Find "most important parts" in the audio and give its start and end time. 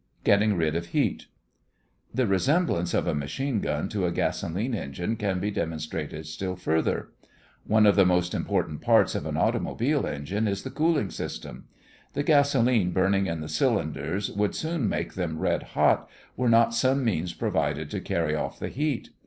8.03-9.13